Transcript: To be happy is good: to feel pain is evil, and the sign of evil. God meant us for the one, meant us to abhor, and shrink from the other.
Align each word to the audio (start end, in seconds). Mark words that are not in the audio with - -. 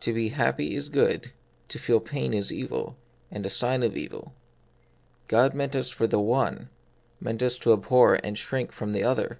To 0.00 0.12
be 0.12 0.28
happy 0.28 0.74
is 0.74 0.90
good: 0.90 1.32
to 1.68 1.78
feel 1.78 1.98
pain 1.98 2.34
is 2.34 2.52
evil, 2.52 2.98
and 3.30 3.42
the 3.42 3.48
sign 3.48 3.82
of 3.82 3.96
evil. 3.96 4.34
God 5.26 5.54
meant 5.54 5.74
us 5.74 5.88
for 5.88 6.06
the 6.06 6.20
one, 6.20 6.68
meant 7.18 7.42
us 7.42 7.56
to 7.60 7.72
abhor, 7.72 8.16
and 8.22 8.36
shrink 8.36 8.72
from 8.72 8.92
the 8.92 9.04
other. 9.04 9.38